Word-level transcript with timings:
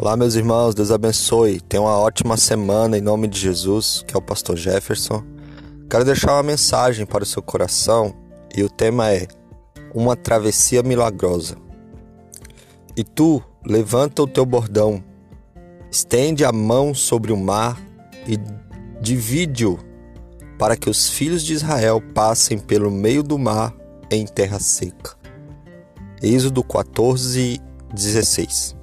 Olá, 0.00 0.16
meus 0.16 0.36
irmãos, 0.36 0.76
Deus 0.76 0.92
abençoe. 0.92 1.60
Tenha 1.60 1.82
uma 1.82 1.98
ótima 1.98 2.36
semana 2.36 2.96
em 2.96 3.00
nome 3.00 3.26
de 3.26 3.36
Jesus, 3.36 4.04
que 4.06 4.14
é 4.14 4.16
o 4.16 4.22
pastor 4.22 4.56
Jefferson. 4.56 5.24
Quero 5.90 6.04
deixar 6.04 6.34
uma 6.34 6.42
mensagem 6.44 7.04
para 7.04 7.24
o 7.24 7.26
seu 7.26 7.42
coração 7.42 8.14
e 8.56 8.62
o 8.62 8.70
tema 8.70 9.12
é 9.12 9.26
Uma 9.92 10.14
travessia 10.14 10.84
milagrosa. 10.84 11.56
E 12.96 13.02
tu, 13.02 13.42
levanta 13.66 14.22
o 14.22 14.28
teu 14.28 14.46
bordão, 14.46 15.02
estende 15.90 16.44
a 16.44 16.52
mão 16.52 16.94
sobre 16.94 17.32
o 17.32 17.36
mar 17.36 17.76
e 18.24 18.38
divide-o 19.02 19.80
para 20.60 20.76
que 20.76 20.88
os 20.88 21.10
filhos 21.10 21.42
de 21.42 21.54
Israel 21.54 22.00
passem 22.14 22.56
pelo 22.56 22.88
meio 22.88 23.24
do 23.24 23.36
mar 23.36 23.74
em 24.12 24.24
terra 24.26 24.60
seca. 24.60 25.16
Êxodo 26.22 26.62
14, 26.62 27.60
16. 27.92 28.77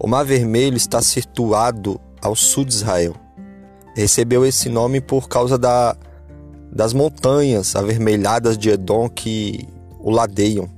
O 0.00 0.06
Mar 0.06 0.24
Vermelho 0.24 0.76
está 0.76 1.02
situado 1.02 2.00
ao 2.22 2.36
sul 2.36 2.64
de 2.64 2.72
Israel. 2.72 3.14
Recebeu 3.96 4.46
esse 4.46 4.68
nome 4.68 5.00
por 5.00 5.28
causa 5.28 5.58
da, 5.58 5.96
das 6.70 6.92
montanhas 6.92 7.74
avermelhadas 7.74 8.56
de 8.56 8.70
Edom 8.70 9.08
que 9.08 9.68
o 9.98 10.10
ladeiam. 10.10 10.70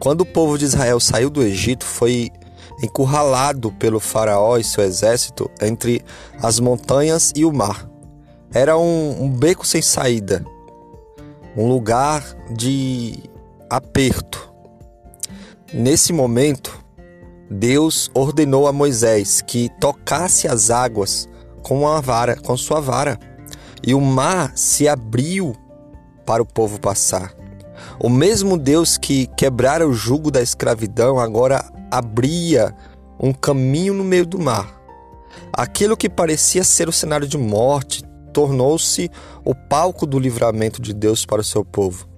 Quando 0.00 0.22
o 0.22 0.26
povo 0.26 0.58
de 0.58 0.64
Israel 0.64 0.98
saiu 0.98 1.30
do 1.30 1.40
Egito, 1.40 1.84
foi 1.84 2.30
encurralado 2.82 3.70
pelo 3.72 4.00
faraó 4.00 4.56
e 4.56 4.64
seu 4.64 4.82
exército 4.82 5.48
entre 5.60 6.02
as 6.42 6.58
montanhas 6.58 7.32
e 7.36 7.44
o 7.44 7.52
mar. 7.52 7.88
Era 8.52 8.76
um, 8.76 9.22
um 9.22 9.30
beco 9.30 9.64
sem 9.64 9.80
saída, 9.80 10.44
um 11.56 11.68
lugar 11.68 12.24
de 12.50 13.22
aperto. 13.70 14.52
Nesse 15.72 16.12
momento, 16.12 16.81
Deus 17.52 18.10
ordenou 18.14 18.66
a 18.66 18.72
Moisés 18.72 19.42
que 19.42 19.68
tocasse 19.78 20.48
as 20.48 20.70
águas 20.70 21.28
com 21.62 21.82
uma 21.82 22.00
vara, 22.00 22.34
com 22.34 22.56
sua 22.56 22.80
vara, 22.80 23.18
e 23.86 23.94
o 23.94 24.00
mar 24.00 24.52
se 24.56 24.88
abriu 24.88 25.54
para 26.24 26.42
o 26.42 26.46
povo 26.46 26.80
passar. 26.80 27.34
O 28.00 28.08
mesmo 28.08 28.56
Deus 28.56 28.96
que 28.96 29.26
quebrara 29.36 29.86
o 29.86 29.92
jugo 29.92 30.30
da 30.30 30.40
escravidão 30.40 31.18
agora 31.18 31.64
abria 31.90 32.74
um 33.20 33.32
caminho 33.32 33.92
no 33.92 34.02
meio 34.02 34.24
do 34.26 34.38
mar. 34.38 34.80
Aquilo 35.52 35.96
que 35.96 36.08
parecia 36.08 36.64
ser 36.64 36.88
o 36.88 36.92
cenário 36.92 37.28
de 37.28 37.36
morte 37.36 38.02
tornou-se 38.32 39.10
o 39.44 39.54
palco 39.54 40.06
do 40.06 40.18
livramento 40.18 40.80
de 40.80 40.94
Deus 40.94 41.26
para 41.26 41.42
o 41.42 41.44
seu 41.44 41.64
povo. 41.64 42.11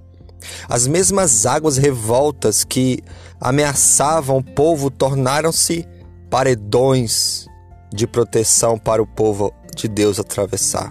As 0.69 0.87
mesmas 0.87 1.47
águas 1.47 1.77
revoltas 1.77 2.65
que 2.65 3.01
ameaçavam 3.41 4.39
o 4.39 4.45
povo 4.45 4.91
tornaram-se 4.91 5.87
paredões 6.31 7.47
de 7.93 8.07
proteção 8.07 8.79
para 8.79 9.03
o 9.03 9.07
povo 9.07 9.53
de 9.77 9.87
Deus 9.89 10.19
atravessar. 10.19 10.91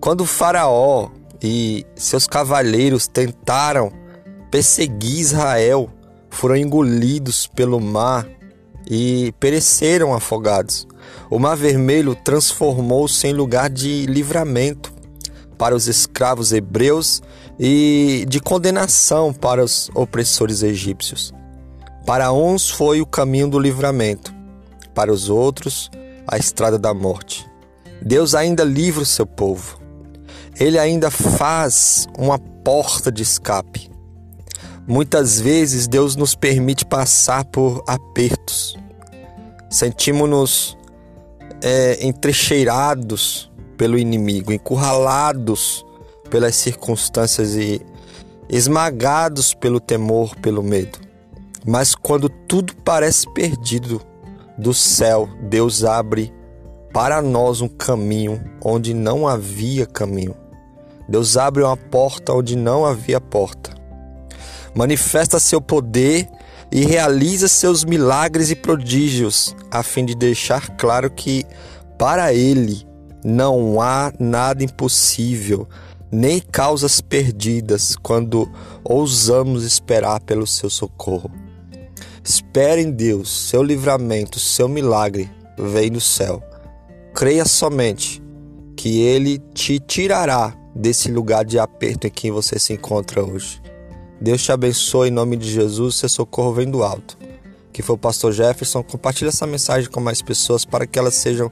Quando 0.00 0.24
Faraó 0.24 1.10
e 1.42 1.84
seus 1.94 2.26
cavaleiros 2.26 3.06
tentaram 3.06 3.92
perseguir 4.50 5.18
Israel, 5.18 5.90
foram 6.30 6.56
engolidos 6.56 7.46
pelo 7.46 7.80
mar 7.80 8.26
e 8.88 9.32
pereceram 9.40 10.14
afogados. 10.14 10.86
O 11.28 11.38
Mar 11.38 11.56
Vermelho 11.56 12.14
transformou-se 12.14 13.26
em 13.26 13.32
lugar 13.32 13.68
de 13.68 14.06
livramento 14.06 14.92
para 15.58 15.74
os 15.74 15.88
escravos 15.88 16.52
hebreus 16.52 17.22
e 17.58 18.24
de 18.28 18.40
condenação 18.40 19.32
para 19.32 19.64
os 19.64 19.90
opressores 19.94 20.62
egípcios. 20.62 21.32
Para 22.04 22.32
uns 22.32 22.70
foi 22.70 23.00
o 23.00 23.06
caminho 23.06 23.48
do 23.48 23.58
livramento, 23.58 24.34
para 24.94 25.12
os 25.12 25.28
outros, 25.28 25.90
a 26.26 26.36
estrada 26.36 26.78
da 26.78 26.92
morte. 26.92 27.46
Deus 28.00 28.34
ainda 28.34 28.62
livra 28.62 29.02
o 29.02 29.06
seu 29.06 29.26
povo. 29.26 29.80
Ele 30.58 30.78
ainda 30.78 31.10
faz 31.10 32.06
uma 32.16 32.38
porta 32.38 33.10
de 33.10 33.22
escape. 33.22 33.90
Muitas 34.86 35.40
vezes 35.40 35.88
Deus 35.88 36.14
nos 36.14 36.34
permite 36.34 36.84
passar 36.84 37.44
por 37.46 37.82
apertos. 37.86 38.76
Sentimos-nos 39.68 40.78
é, 41.60 42.06
entrecheirados 42.06 43.50
pelo 43.76 43.98
inimigo, 43.98 44.52
encurralados 44.52 45.84
pelas 46.26 46.56
circunstâncias 46.56 47.54
e 47.54 47.80
esmagados 48.48 49.54
pelo 49.54 49.80
temor, 49.80 50.36
pelo 50.36 50.62
medo. 50.62 50.98
Mas 51.64 51.94
quando 51.94 52.28
tudo 52.28 52.74
parece 52.84 53.28
perdido, 53.32 54.00
do 54.56 54.72
céu 54.72 55.28
Deus 55.42 55.84
abre 55.84 56.32
para 56.92 57.20
nós 57.20 57.60
um 57.60 57.68
caminho 57.68 58.42
onde 58.64 58.94
não 58.94 59.28
havia 59.28 59.84
caminho. 59.84 60.34
Deus 61.08 61.36
abre 61.36 61.62
uma 61.62 61.76
porta 61.76 62.32
onde 62.32 62.56
não 62.56 62.84
havia 62.86 63.20
porta. 63.20 63.74
Manifesta 64.74 65.38
seu 65.38 65.60
poder 65.60 66.28
e 66.70 66.84
realiza 66.84 67.48
seus 67.48 67.84
milagres 67.84 68.50
e 68.50 68.56
prodígios, 68.56 69.54
a 69.70 69.82
fim 69.82 70.04
de 70.04 70.14
deixar 70.14 70.76
claro 70.76 71.10
que 71.10 71.44
para 71.98 72.32
ele 72.32 72.86
não 73.24 73.80
há 73.80 74.12
nada 74.18 74.64
impossível, 74.64 75.68
nem 76.10 76.40
causas 76.40 77.00
perdidas 77.00 77.96
quando 77.96 78.50
ousamos 78.84 79.64
esperar 79.64 80.20
pelo 80.20 80.46
seu 80.46 80.70
socorro. 80.70 81.30
Espere 82.22 82.82
em 82.82 82.90
Deus, 82.90 83.30
seu 83.30 83.62
livramento, 83.62 84.40
seu 84.40 84.68
milagre 84.68 85.30
vem 85.58 85.90
do 85.90 86.00
céu. 86.00 86.42
Creia 87.14 87.44
somente 87.44 88.22
que 88.76 89.00
ele 89.00 89.38
te 89.54 89.78
tirará 89.78 90.56
desse 90.74 91.10
lugar 91.10 91.44
de 91.44 91.58
aperto 91.58 92.06
em 92.06 92.10
que 92.10 92.30
você 92.30 92.58
se 92.58 92.72
encontra 92.72 93.24
hoje. 93.24 93.62
Deus 94.20 94.42
te 94.42 94.50
abençoe 94.50 95.08
em 95.08 95.12
nome 95.12 95.36
de 95.36 95.50
Jesus, 95.50 95.96
seu 95.96 96.08
socorro 96.08 96.52
vem 96.52 96.70
do 96.70 96.82
alto. 96.82 97.16
Que 97.72 97.82
foi 97.82 97.94
o 97.94 97.98
pastor 97.98 98.32
Jefferson, 98.32 98.82
compartilhe 98.82 99.28
essa 99.28 99.46
mensagem 99.46 99.90
com 99.90 100.00
mais 100.00 100.22
pessoas 100.22 100.64
para 100.64 100.86
que 100.86 100.98
elas 100.98 101.14
sejam 101.14 101.50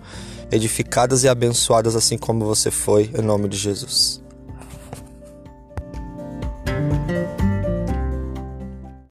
edificadas 0.51 1.25
e 1.25 1.29
abençoadas 1.29 1.95
assim 1.95 2.17
como 2.17 2.45
você 2.45 2.71
foi, 2.71 3.11
em 3.17 3.23
nome 3.23 3.49
de 3.49 3.57
Jesus. 3.57 4.24